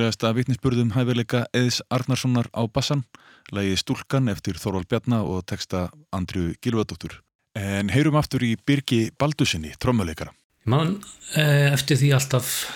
[0.00, 3.04] Skemmtilegasta vitnisburðum hæfileika Eðis Arnarssonar á bassan,
[3.52, 7.20] lagi Stúlkan eftir Þorvald Bjarna og texta Andriu Gilvardóttur.
[7.52, 10.32] En heyrum aftur í Birgi Baldusinni, trommuleikara.
[10.64, 11.04] Ég man
[11.36, 12.72] eh, eftir því alltaf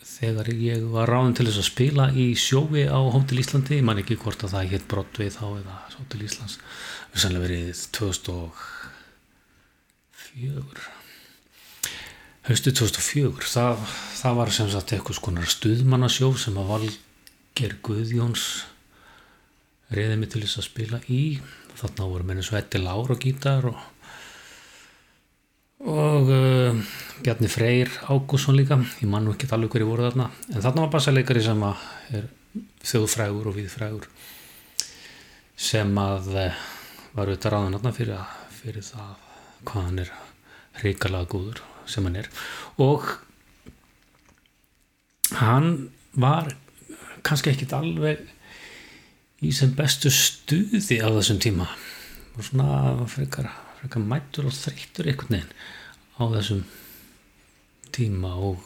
[0.00, 4.00] þegar ég var ráðin til þess að spila í sjófi á Hótel Íslandi, ég man
[4.00, 6.56] ekki hvort að það hétt Broadway þá eða Hótel Íslands
[7.12, 10.97] við sannlega verið 2004
[12.48, 13.82] haustu 2004 það,
[14.22, 18.44] það var sem sagt eitthvað skonar stuðmannasjó sem að Valger Guðjóns
[19.92, 21.22] reyði mig til þess að spila í.
[21.78, 23.78] Þarna voru menni svo Eddi Lár og gítar og
[25.78, 26.78] og uh,
[27.22, 30.90] Bjarni Freyr Ágússon líka, ég man nú ekki alveg hverju voru þarna, en þarna var
[30.96, 31.84] bassaleikari sem að
[32.18, 32.26] er
[32.82, 34.08] þjóðfrægur og viðfrægur
[35.68, 36.58] sem að uh,
[37.14, 39.14] var auðvitað ráðan þarna fyrir, að- fyrir það
[39.70, 40.10] hvað hann er
[40.82, 42.28] ríkalega góður sem hann er.
[42.82, 43.06] Og
[45.38, 46.50] hann var
[47.26, 48.24] kannski ekkit alveg
[49.44, 51.68] í sem bestu stuði á þessum tíma.
[52.36, 55.52] Og svona frekar, frekar mættur og þreyttur einhvern veginn
[56.18, 56.64] á þessum
[57.94, 58.32] tíma.
[58.34, 58.62] Og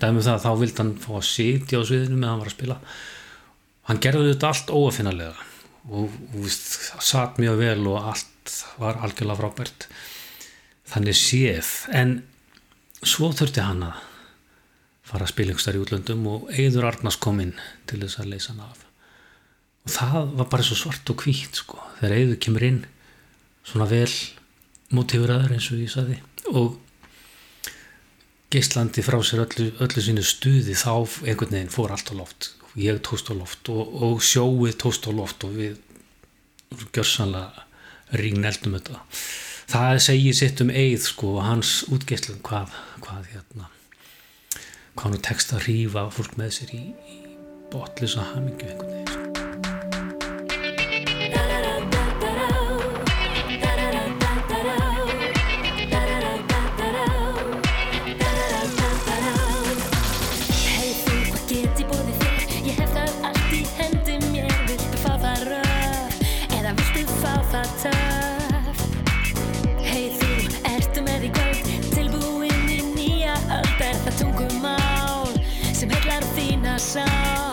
[0.00, 2.56] dæmi um það þá vildi hann fá að sitja á sviðinu meðan hann var að
[2.56, 2.78] spila.
[3.86, 5.46] Hann gerði þetta allt óafinnalega.
[5.86, 9.86] Og, og satt mjög vel og allt var algjörlega frábært
[10.90, 12.18] þannig séð en
[13.06, 14.04] svo þurfti hann að
[15.06, 17.54] fara að spila ykkur í útlöndum og Eidur Arnars kom inn
[17.86, 18.82] til þess að leysa hann af.
[19.86, 21.78] Og það var bara svo svart og hvítt sko.
[22.00, 22.80] þegar Eidur kemur inn
[23.66, 24.10] svona vel
[24.94, 26.18] motiveraður eins og ég sagði
[26.54, 26.76] og
[28.54, 30.92] geislandi frá sér öllu, öllu sínu stuði þá
[31.26, 32.52] einhvern veginn fór allt á loft.
[32.78, 35.78] Ég tóst á loft og, og sjóið tóst á loft og við
[36.94, 37.66] gjörsanlega
[38.20, 39.02] rígneldum þetta
[39.70, 43.70] það segir sitt um eið sko og hans útgeislun hvað, hvað hérna
[44.96, 47.18] hvað hann tekst að rífa fólk með sér í, í
[47.72, 49.22] botlis og hamingju einhvern veginn sko.
[67.76, 68.15] Hey
[76.78, 77.45] my.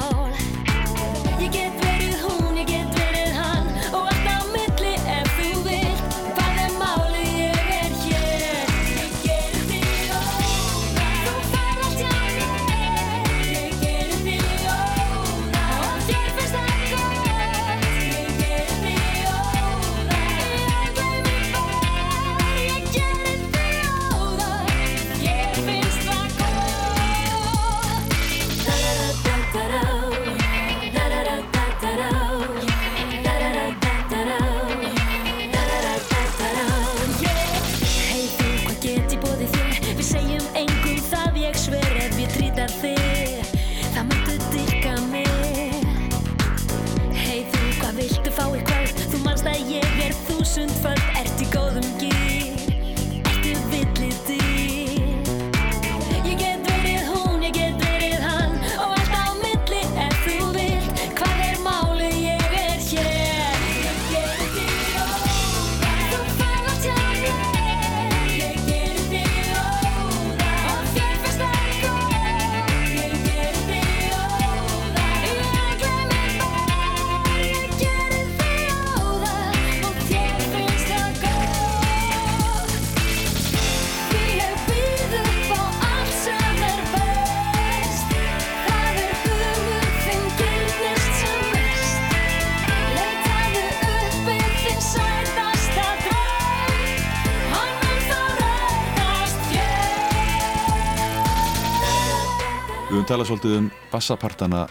[103.14, 104.64] Talað svolítið um bassapartana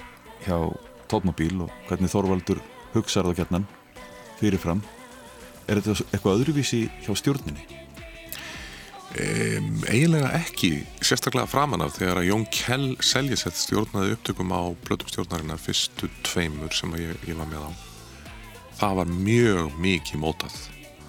[0.42, 0.56] hjá
[1.06, 2.58] Tópmobíl og hvernig Þorvaldur
[2.90, 3.66] hugsar það gætnan
[4.40, 4.80] fyrirfram.
[5.70, 7.62] Er þetta eitthvað öðruvísi hjá stjórninni?
[9.12, 10.72] Um, eiginlega ekki,
[11.04, 16.74] sérstaklega framan af þegar að Jón Kjell Seljeseth stjórnaði upptökum á blötum stjórnarinnar fyrstu tveimur
[16.74, 17.70] sem ég, ég var með á.
[18.80, 20.58] Það var mjög mikið mótað.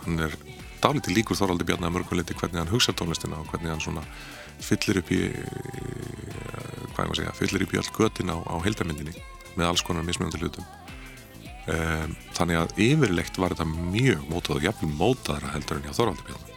[0.04, 0.38] Hann er
[0.84, 4.06] dálítið líkur Þorvaldi Bjarni að mörguleiti hvernig hann hugsa tónlistina og hvernig hann svona
[4.66, 5.44] fyllir upp í eh,
[6.94, 9.14] hvað ég maður segja, fyllir upp í all götin á, á heildamindinni
[9.58, 10.72] með alls konar mismunandi hlutum.
[11.64, 16.26] Um, þannig að yfirlegt var þetta mjög mótað og jafnvel mótaðara heldur en hjá Þorvaldi
[16.28, 16.54] Bjarni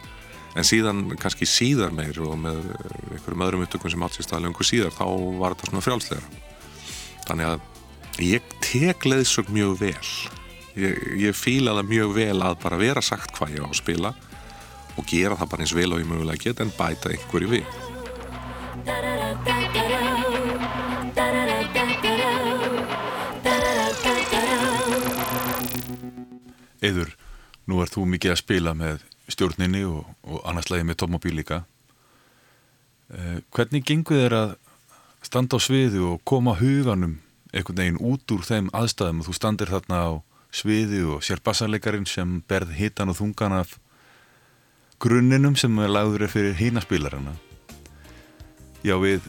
[0.57, 2.63] en síðan kannski síðar meir og með
[3.13, 5.05] einhverjum öðrum upptökum sem átt sér staðlega einhver síðar þá
[5.37, 6.43] var þetta svona frjálslegra.
[7.27, 10.11] Þannig að ég tek leðsögn mjög vel.
[10.77, 14.13] Ég, ég fíla það mjög vel að bara vera sagt hvað ég á að spila
[14.97, 17.86] og gera það bara eins vel og ég mögulega get en bæta einhverju við
[26.87, 27.09] Eður,
[27.67, 29.01] nú er þú mikið að spila með
[29.31, 31.63] stjórninni og, og annars lagi með tómmobil líka.
[33.11, 34.53] Eh, hvernig gengur þér að
[35.25, 37.17] standa á sviði og koma huganum
[37.53, 40.11] einhvern veginn út úr þeim aðstæðum og þú standir þarna á
[40.53, 43.77] sviði og sér bassarleikarinn sem berð hitan og þungan af
[45.01, 47.37] grunninum sem lagður er fyrir hínaspilarana.
[48.87, 49.25] Já, við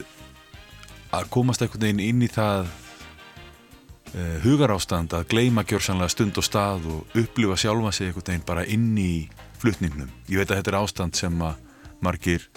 [1.11, 6.87] að komast einhvern veginn inn í það uh, hugarástand að gleyma gjörsanlega stund og stað
[6.87, 9.27] og upplifa sjálfa sig einhvern veginn bara inn í
[9.59, 10.13] flutningnum.
[10.31, 11.59] Ég veit að þetta er ástand sem að
[11.99, 12.47] margir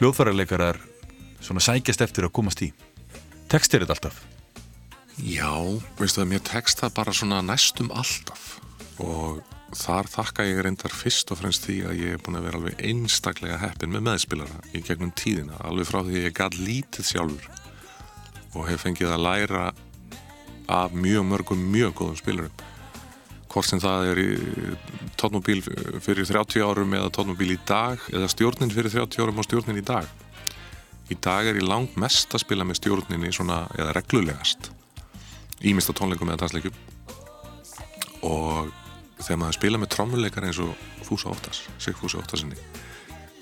[0.00, 0.82] hljóðfærarleikarar
[1.38, 2.72] svona sækjast eftir að komast í.
[3.52, 4.18] Tekstir þetta alltaf?
[5.22, 5.54] Já,
[6.00, 8.56] veistu það, mér tekst það bara svona næstum alltaf
[8.98, 9.44] og
[9.78, 12.84] þar þakka ég reyndar fyrst og fremst því að ég er búin að vera alveg
[12.90, 17.48] einstaklega heppin með meðspilara í gegnum tíðina, alveg frá því ég gæt lítið sjálfur
[18.54, 19.64] og hef fengið að læra
[20.70, 22.62] af mjög mörgum mjög góðum spilarum
[23.54, 24.28] hvort sem það er í
[25.20, 25.60] tónmobíl
[26.02, 29.84] fyrir 30 árum eða tónmobíl í dag eða stjórnin fyrir 30 árum og stjórnin í
[29.86, 30.08] dag.
[31.12, 34.72] Í dag er ég langt mest að spila með stjórninni svona, eða reglulegast
[35.64, 36.74] ímist á tónleikum eða dansleikum
[38.26, 38.72] og
[39.20, 40.74] þegar maður spila með trommuleikar eins og
[41.06, 42.58] Fúsa Óttas, Sigfúsa Óttasinni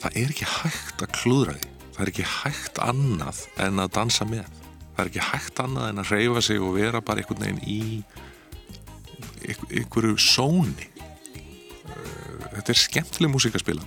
[0.03, 1.68] það er ekki hægt að klúðra því.
[1.93, 4.61] Það er ekki hægt annað en að dansa með.
[4.97, 7.83] Það er ekki hægt annað en að reyfa sig og vera bara einhvern veginn í
[9.47, 10.89] einhver- einhverju sóni.
[11.87, 13.85] Eh, þetta er skemmtileg músík að spila.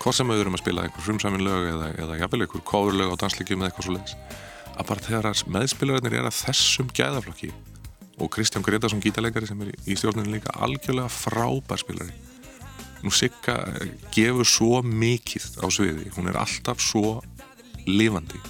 [0.00, 3.20] Hvort sem við erum að spila einhver frumsamin lög eða, eða jafnvel einhver kóðurlög á
[3.20, 4.16] dansleikjum eða eitthvað svo leiðis
[4.80, 7.50] að bara þegar meðspilararnir er að þessum gæðaflokki
[8.20, 12.12] og Kristján Gretarsson gítarleikari sem er í stjórninu líka algjörlega frábær spilari.
[13.00, 13.56] Nú Sigga
[14.12, 16.10] gefur svo mikið á sviði.
[16.16, 17.22] Hún er alltaf svo
[17.88, 18.40] lifandi.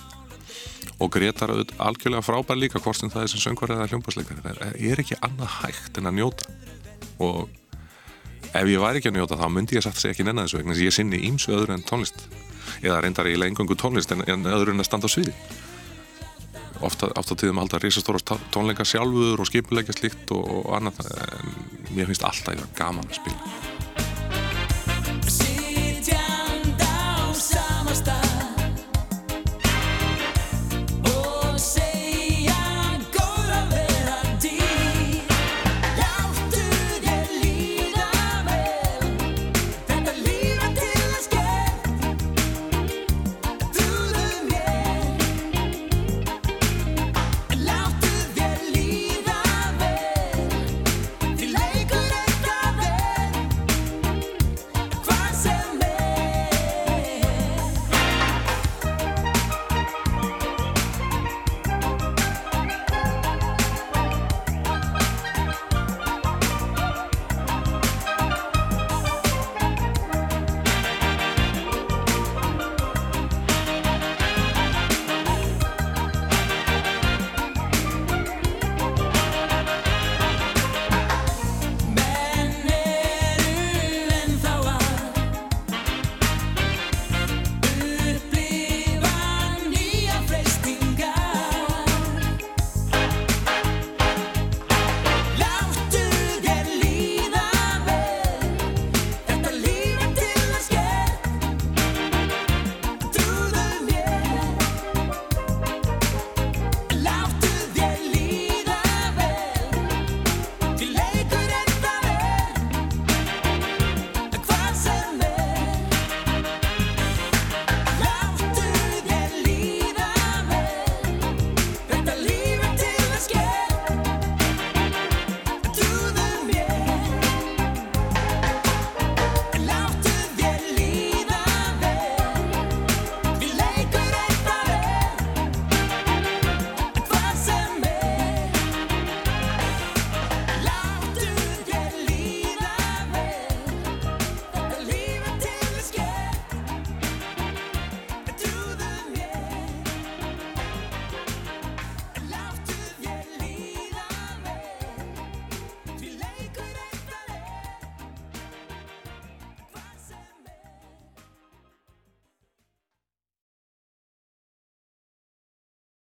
[1.00, 5.00] Og Gretar algjörlega frábær líka hvort sem það er sem söngvar eða hljómbasleikari það er-
[5.04, 6.50] ekki annað hægt en að njóta.
[7.20, 7.48] Og
[8.52, 10.74] ef ég væri ekki að njóta þá myndi ég satt sig ekki nennan þessu vegna
[10.74, 12.26] þess að ég sinni ímsu öðru en tónlist.
[12.82, 15.34] Eða reyndar ég lengungu tónlist en öðru en að standa á sviði
[16.86, 21.04] ofta, ofta tíðum halda risastóra tó- tónleika sjálfur og skipuleikja slíkt og, og annað.
[21.10, 23.69] En mér finnst alltaf gaman að spila